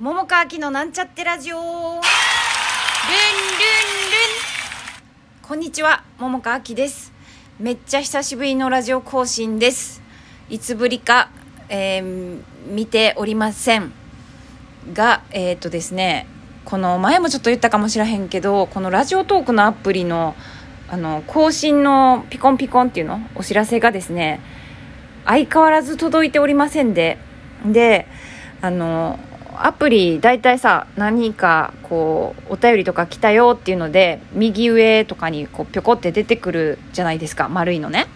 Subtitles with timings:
[0.00, 1.56] 桃川きのなんちゃってラジオ。
[1.56, 2.00] ルンルンルン。
[5.42, 7.12] こんにちは桃川きです。
[7.58, 10.00] めっちゃ久しぶりのラジオ更新です。
[10.50, 11.30] いつぶりか、
[11.68, 13.90] えー、見ておりません。
[14.92, 16.28] がえっ、ー、とですね
[16.64, 20.36] この前もちょっと言ったかもしれへんけどこのラジオトークのアプリの
[20.88, 24.40] あの更新のピコンピコンっていうのお知らせがですね
[25.24, 27.18] 相変わらず届いておりませんで。
[27.66, 28.06] で
[28.60, 29.18] あの
[29.66, 37.48] アプリ大体さ何かこうお便りとか来たよっていうので右上とかにこうぴょこって出てくるじゃないですか。
[37.48, 38.06] 丸いのね。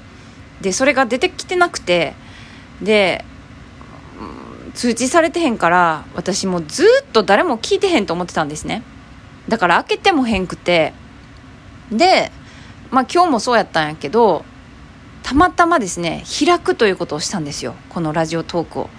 [0.61, 2.15] でそれが出てきてなくて。
[2.80, 3.25] で
[4.75, 8.83] 通知されてへんから私もずっと誰も聞いてへんと思ってたんですね。
[9.49, 10.95] だから開けてもへんくて。
[11.91, 12.33] で
[12.91, 14.45] まあ今日もそうやったんやけど
[15.23, 17.74] たまたまですね開くということをしたんですよ。
[17.91, 18.91] このラジオトークを。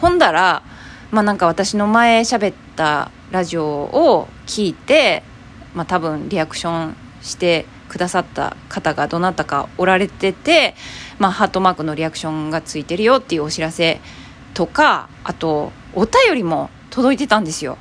[0.00, 0.62] ほんだら
[1.10, 5.22] まあなんか私の前喋ったラジオを聞いて
[5.74, 10.74] まあ多分リアクションしてくださった方がどなたかおられてて、
[11.18, 14.00] まあ、ハートマークのリアクションがついてるよっていうお知らせ
[14.54, 17.78] とかあとお便りも届いてたんですよ、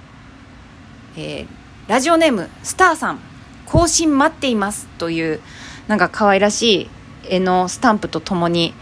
[1.18, 1.48] えー、
[1.88, 3.20] ラジオネームスターさん
[3.66, 5.42] 更新待っていますという
[5.88, 6.90] なんか可愛らしい
[7.30, 8.74] 絵のスタンプとともに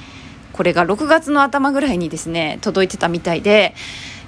[0.52, 3.74] これが6月の頭ぐらいにですね届いてたみたいで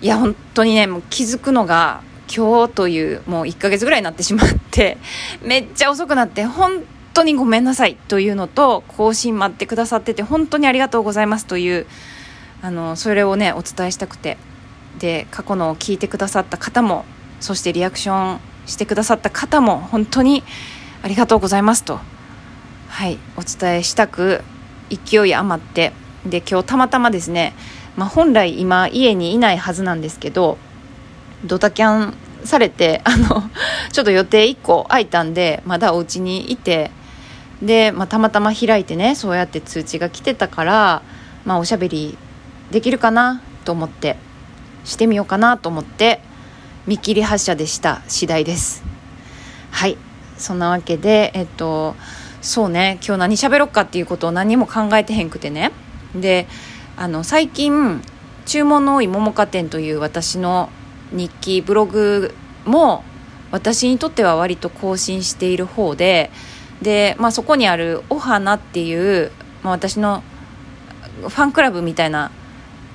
[0.01, 2.01] いや本当にねもう気づくのが
[2.33, 4.97] 今日というもう1ヶ月ぐらいになってしまって
[5.41, 11.85] めっちゃ遅くなって本当にごめんなさいというのと更新待ってくださってて本当にありがとうございますという
[12.61, 14.37] あのそれをねお伝えしたくて
[14.99, 17.05] で過去のを聞いてくださった方も
[17.39, 20.43] そしてリアクションしてくださった方も本当に
[21.03, 21.99] ありがとうございますと
[22.87, 24.41] はいお伝えしたく
[24.89, 25.93] 勢い余って
[26.25, 27.53] で今日たまたまですね、
[27.97, 30.57] まあ、本来今家にいないはずなんですけど
[31.45, 33.49] ドタキャンされて あの
[33.91, 36.91] ちょっと予定1個空いたんでまだお家にいて
[37.61, 41.01] で、まあ、たまたま開いてねそうやって通知が来てたから、
[41.45, 42.17] まあ、おしゃべり
[42.71, 44.17] できるかなと思って
[44.83, 46.21] してみようかなと思って
[46.85, 48.03] 見切り発車でした。
[48.07, 48.83] 次第です。
[49.71, 49.97] はい。
[50.37, 51.95] そんなわけでえっと
[52.41, 52.99] そうね。
[53.03, 55.71] 今日何喋ろっかっていうことを何も考えてへんくてね。
[56.13, 56.47] で
[56.97, 58.01] あの最近
[58.45, 60.69] 注文の多い桃花店という私の
[61.11, 62.33] 日記ブログ
[62.65, 63.03] も
[63.51, 66.31] 私にとっては割と更新している方で
[66.81, 69.31] で、まあ、そこにある「お花」っていう、
[69.63, 70.23] まあ、私の
[71.21, 72.31] ファンクラブみたいな、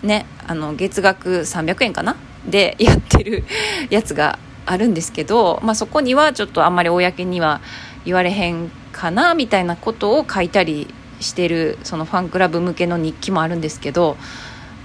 [0.03, 2.17] ね、あの月額300円かな？
[2.47, 3.44] でやってる
[3.91, 7.61] やつがあるんですけど、まあ、そこにはちょっとあんまり公には
[8.05, 14.16] 言われへんかなみたいなことを書いたりしてるそのファンクラブ向けの日記もあるんですけど、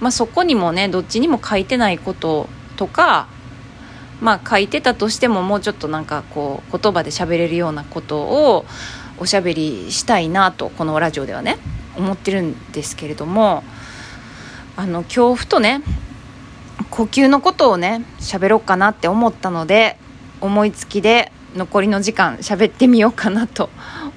[0.00, 3.28] まあ、そこにもねどっちにも書いてないこととか
[4.20, 8.64] まあ書いてたとしてももうちょっとなんかこう言葉で喋れるようなことを
[9.18, 11.58] おしゃべりしたいなとこのラジオではね
[11.96, 13.64] 思ってるんですけれども
[14.76, 15.82] あの恐怖とね
[16.90, 19.96] 呼吸のことをね喋ろうかなって思ったので
[20.40, 23.70] 思いつきで残りの時間喋ってみようかなと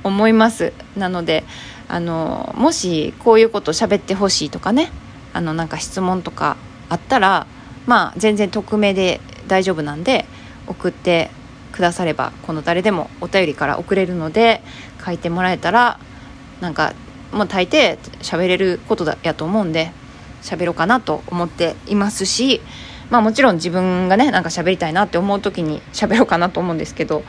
[0.04, 0.74] 思います。
[0.98, 1.46] なので
[1.90, 4.92] あのもしこういうこと喋ってほしいとかね
[5.34, 6.56] あのなんか質問とか
[6.88, 7.48] あったら
[7.88, 10.26] まあ全然匿名で大丈夫なんで
[10.68, 11.32] 送って
[11.72, 14.62] くださればこの誰でもお便りから送れるので
[15.04, 16.00] 書いてもらえたら
[16.62, 16.94] なんか
[17.32, 19.92] もう大抵喋れることだやと思うんで
[20.42, 22.62] 喋ろうかなと思っていますし
[23.10, 27.22] まあもちろん自分がねなんか喋りたいなって思う時に喋ろうかなと思うんですけど、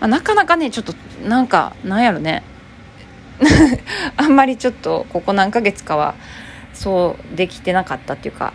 [0.00, 2.42] まあ、なかなかねちょっとなんかなんやろね
[4.16, 6.14] あんまりちょっとここ何ヶ月かは
[6.74, 8.52] そうできてなかったっていうか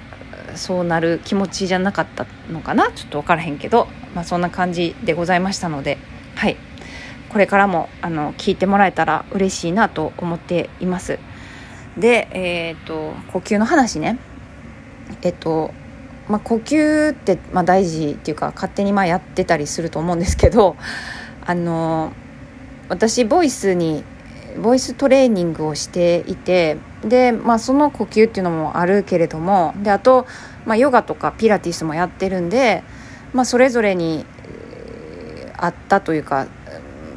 [0.56, 2.91] そうなる気持ちじゃなかったのかな？
[2.91, 5.97] ちょっと分からへんけど、まあ、そんな感じでございましたので
[6.35, 6.57] はい。
[7.29, 11.19] これからもあの聞いてもらえたら嬉しいなと思っています。
[11.97, 14.18] でえっ、と呼吸の話ね。
[15.22, 15.74] えっ、と
[16.29, 20.75] まあ、呼吸って、まあ、大事っていうか勝手にまあやってたりすると思うんですけど
[21.45, 22.13] あの
[22.89, 24.04] 私ボイスに
[24.62, 30.25] ボイストレーニングをしていてで、まあ、その呼吸っていうのもあるけれどもであと、
[30.66, 32.84] まあ、ヨガとかピラティスもやってるんで、
[33.34, 34.25] まあ、それぞれに
[35.57, 36.48] あったというか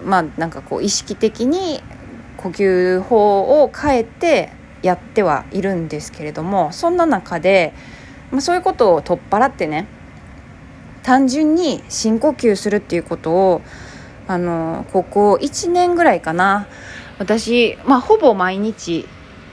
[0.04, 1.80] まあなんかこう意識的に
[2.36, 4.52] 呼吸法を変えて
[4.82, 7.74] やってはいるんですけれどもそんな中で、
[8.30, 9.86] まあ、そういうことを取っ払ってね
[11.02, 13.62] 単純に深呼吸するっていうことを
[14.26, 16.68] あのここ1年ぐらいかな
[17.18, 19.06] 私、まあ、ほぼ毎日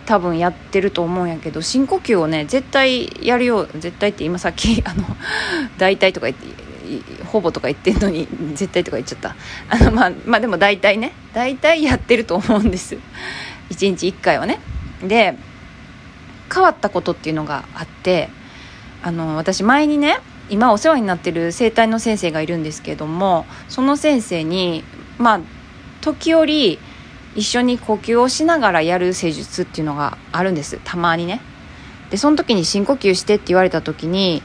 [0.06, 5.04] 多分やってると思うんやけど深呼吸をね絶対やるよう絶対って今さっき あの
[5.78, 6.46] 大体とか言って
[7.26, 9.36] ほぼとか言ってんのに絶対とか言っちゃった。
[9.70, 12.96] あのまあまあでも大体ね大体やってると思うんです。
[13.72, 14.60] 1日1回はね。
[15.02, 15.36] で
[16.54, 18.30] 変わったことっていうのがあって
[19.02, 20.20] あの私前にね
[20.50, 24.84] 今お世話になってる整体の先生がいるんですけどもその先生に
[25.18, 25.40] まあ
[26.02, 26.78] 時折
[27.36, 30.80] 一緒に呼吸をしながらやる施術っていうのがあるんです。
[30.84, 31.42] たまにね。
[32.10, 34.42] でその時に深呼吸してって言われた時に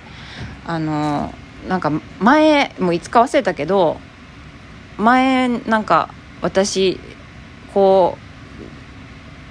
[0.66, 1.32] あの
[1.68, 4.00] なんか前もういつか忘れたけど
[4.98, 6.08] 前なんか
[6.40, 6.98] 私
[7.74, 8.18] こ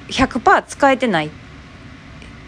[0.09, 1.31] う100%使えてない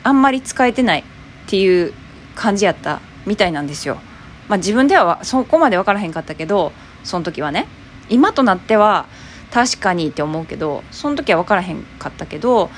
[0.04, 1.04] あんまり使えてないっ
[1.48, 1.94] ていう
[2.36, 4.00] 感じやったみたいなんですよ。
[4.48, 6.74] まあ、自分ではそこまで分からへんかったけど
[7.04, 7.68] その時はね。
[8.10, 9.06] 今となっては
[9.52, 12.70] 確かにって思うけどその時は分からへんかったけど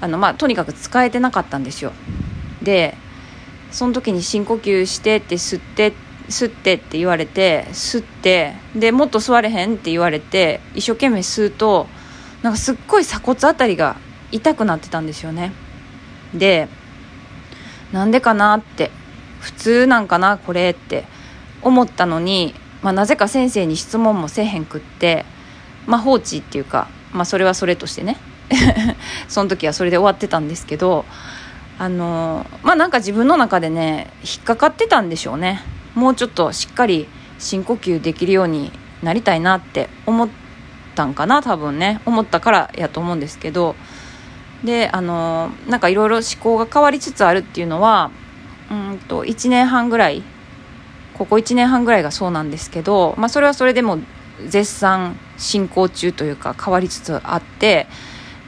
[0.00, 1.92] あの、まあ、とにかく使えてなかったんですよ。
[2.62, 2.96] で
[3.70, 5.92] その時に深呼吸してって吸って
[6.28, 11.86] 吸ってって言われて吸ってでもっと吸われへんって言われて一生懸命吸うと
[12.42, 13.96] なんかすっごい鎖骨あたりが
[14.32, 15.52] 痛くなってたんですよね
[16.34, 16.68] で
[17.92, 18.90] なんでかなって
[19.40, 21.04] 普通なんかなこれって
[21.62, 25.24] 思ったのに、まあ、なぜか先生に質問もせえへんくって、
[25.86, 28.16] まあ、放置っていうか、まあ、それはそれとしてね
[29.28, 31.04] その時はそれで終わってたんですけど
[31.78, 35.60] あのまあなんか自分の中でね引っかかってたんでしょうね
[35.94, 37.06] もうちょっとしっかり
[37.38, 38.72] 深呼吸できるように
[39.02, 40.28] なりたいなって思っ
[40.94, 43.76] たんかな多分ね思ったからやと思うんですけど
[44.64, 48.10] であのなんかいろいろ思考が変わりつつあるっていうのは
[48.70, 50.22] うんと1年半ぐらい
[51.14, 53.98] ここ1年半ぐらいがそうなんですけど、まあ、それはそれでも
[54.46, 57.86] 絶賛進行中というか変わりつつあって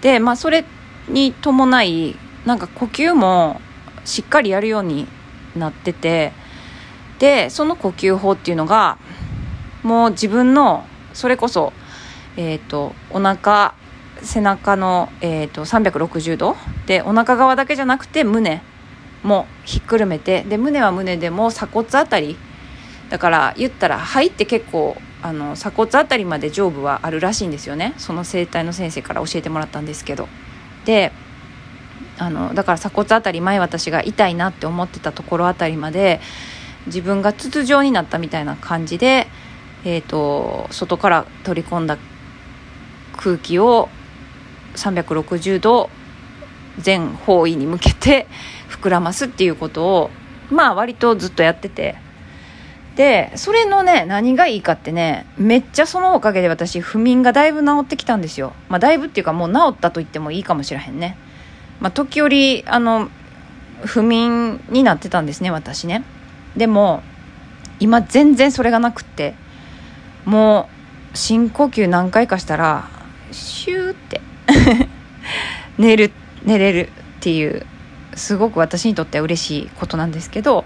[0.01, 0.65] で、まあ、それ
[1.09, 3.61] に伴いなんか呼吸も
[4.05, 5.07] しっかりやるように
[5.57, 6.33] なってて
[7.19, 8.99] でその呼吸法っていうのが
[9.83, 11.73] もう自分のそれこそ、
[12.37, 13.75] えーと、お腹
[14.23, 16.57] 背中の、えーと、360度
[16.87, 18.63] でお腹側だけじゃなくて胸
[19.23, 22.37] もひっくるめてで胸は胸でも鎖骨あたり
[23.11, 27.95] だから言ったら肺って結構あの鎖骨あたりまで上部はあるらしいんですよね。
[27.99, 30.29] その整体の先生から教えてもらったんですけど。
[30.85, 31.13] で
[32.19, 36.21] あのだから鎖骨あたり前私が痛いなって思ってたところあたりまで
[36.87, 39.29] 自分が筒状になったみたいな感じで、
[39.85, 41.99] えーと、外から取り込んだ
[43.17, 43.89] 空気を
[44.75, 45.91] 360度
[46.79, 48.27] 全方位に向けて
[48.69, 50.11] 膨らますっていうことを
[50.51, 52.08] まあ割とずっとやってて。
[52.99, 58.55] でそれのね何がいいかってねめっちゃそのおかげで私不眠がだいぶ治ってきたんですよ。
[58.69, 61.17] まあだいぶっていうかもう治ったと言ってもいいかもしれへんね。
[61.79, 63.09] まあ時折あの
[63.85, 66.03] 不眠になってたんですね私ね。
[66.57, 67.05] でも
[67.79, 69.37] 今全然それがなくって
[70.25, 70.69] も
[71.15, 72.89] う深呼吸何回かしたら
[73.31, 74.21] シューって
[75.79, 76.11] 寝る
[76.43, 76.91] 寝れるっ
[77.21, 77.65] ていう
[78.17, 80.65] すごく私にとっては嬉しいことなんですけど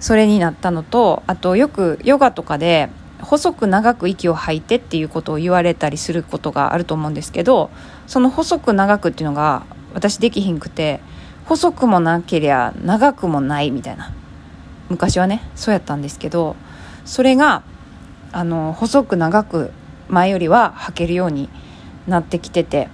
[0.00, 2.88] それになったのとあとよくヨガとかで
[3.20, 7.70] 細く長く息を吐いてっていうことを言われたりすることがあると思うんですけど
[8.06, 9.64] その細く長くっていうのが
[9.94, 11.00] 私できひんくて
[11.46, 14.12] 細くもなけりゃ長くもないみたいな。
[14.88, 16.56] 昔はねそうやったんですけど
[17.04, 17.62] それが
[18.32, 19.70] あの細く長く
[20.08, 21.48] 前よりは履けるように
[22.06, 22.88] なってきてて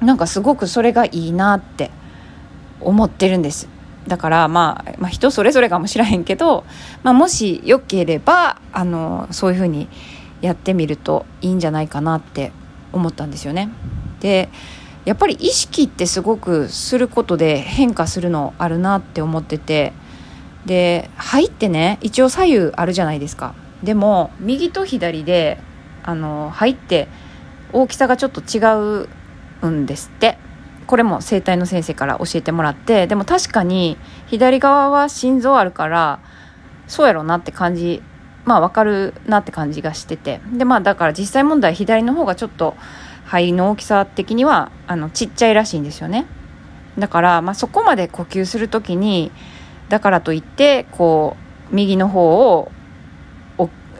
[0.00, 1.90] なんかすごくそれがいいなって
[2.80, 3.68] 思ってるんです。
[4.06, 6.64] だから、まあ、まあ人それぞれかもしれへんけど、
[7.02, 9.88] まあ、もしよければあのそういうふうに
[10.40, 12.52] やってみるといいんじゃないかなって
[12.92, 13.70] 思ったんですよね。
[14.20, 14.48] で
[15.04, 19.92] やっぱり意識ってすごくすることで変化するのあるなって思ってて
[20.66, 25.60] で肺ってね一応左右あるじゃないですかでも右と左で
[26.02, 27.08] あの肺って
[27.72, 28.58] 大きさがちょっと違
[29.62, 30.38] うんですって
[30.86, 36.20] これも整体の先生から教えてもらってでも確かに左側は心臓あるから
[36.86, 38.02] そうやろなって感じ
[38.44, 40.40] まあ分かるなって感じがしてて。
[40.52, 42.76] でまあだから実際問題左の方がちょっと
[43.24, 46.26] 肺の大きさ的にはあのちっちゃいらしいんですよね。
[46.96, 49.30] だから、まあ、そこまで呼吸する時に
[49.88, 51.36] だからといってこ
[51.70, 52.70] う右の方を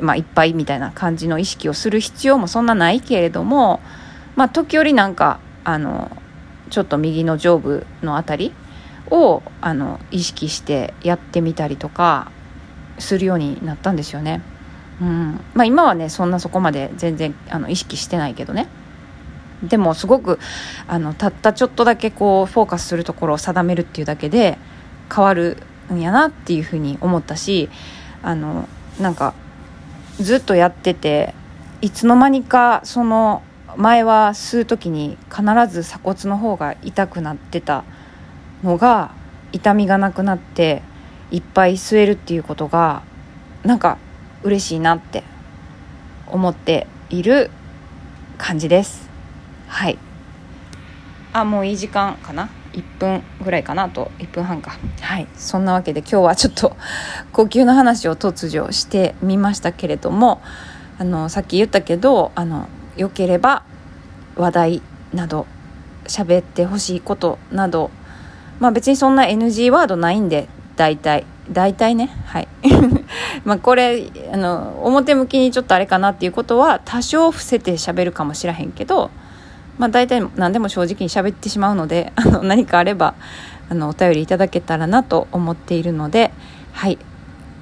[0.00, 3.80] まあ、いっぱいみたいな感じの意識をする必要もそんなないけれども、
[4.34, 6.10] まあ、時折なんかあの
[6.70, 8.54] ちょっと右の上部の辺り
[9.10, 12.30] をあの意識してやってみたりとか
[12.98, 14.42] するようになったんですよね。
[15.00, 18.68] うんまあ、今はねそんなそこまで全然あの意識してないけどね。
[19.62, 20.38] でもすごく
[20.86, 24.58] あのたったちょっとだけこうフォーカスするところを定めるっていうだけで
[25.14, 25.58] 変わる
[25.92, 27.70] んやなっていうふうに思ったし
[28.22, 28.68] あの
[29.00, 29.34] なんか
[30.18, 31.34] ずっとやってて
[31.80, 33.42] いつの間にかその
[33.76, 37.84] 前は吸う時に必ず鎖骨の方が痛くなってた
[38.62, 39.14] のが
[39.52, 40.82] 痛みがなくなって
[41.30, 43.02] いっぱい吸えるっていうことが
[43.64, 43.98] なんか
[44.42, 45.24] 嬉しいなって
[46.26, 47.50] 思っている
[48.38, 49.08] 感じです。
[49.68, 49.98] はい。
[51.32, 54.10] あもういい時間かな？1分ぐらいかなと。
[54.18, 54.78] 1分半か。
[55.00, 55.26] はい。
[55.36, 56.76] そんなわけで今日はちょっと
[57.32, 60.40] 呼吸の話を突如してみましたけれども
[60.98, 63.62] あのさっき言ったけどあのよければ
[64.36, 65.46] 話題など
[66.04, 67.90] 喋ってほしいことなど。
[68.60, 71.24] まあ別にそんな NG ワードないんで大体。
[71.50, 72.10] 大体ね。
[72.26, 72.48] はい。
[73.44, 79.10] まあこれあの表向きにちょっとあれかなっていうことは多少伏せて喋るかもしらへんけど
[79.78, 83.14] まあ大体何でも正直に喋ってしまうので あの何かあれば
[83.70, 86.32] あのお便りいただけたらなと思っているので
[86.72, 86.98] はい。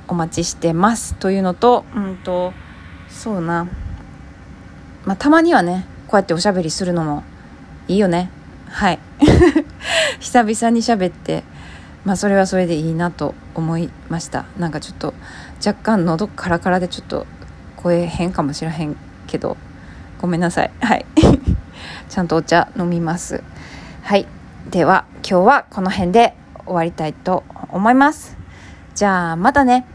[0.06, 1.14] お待ちしてます。
[1.14, 2.52] というのとうんと
[3.08, 3.66] そうな。
[5.04, 7.22] まあたまにはねこうやっておしゃべりするのも
[7.88, 8.30] いいよね。
[8.68, 8.98] はい。
[10.20, 11.44] 久々に喋って
[12.04, 14.46] まあそれはそれでいいなと思いました。
[14.58, 15.14] なんかちょっと
[15.64, 17.26] 若干喉カラカラでちょっと
[17.76, 18.96] 声変かもしれへん
[19.26, 19.56] けど
[20.20, 20.70] ごめんなさい。
[20.80, 21.06] はい。
[22.08, 23.42] ちゃんとお茶飲みます。
[24.02, 24.26] はい。
[24.70, 26.34] では今日はこの辺で
[26.64, 28.36] 終わりたいと思います。
[28.94, 29.86] じゃあまたね。